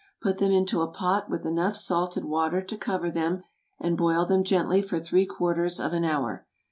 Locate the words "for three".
4.81-5.27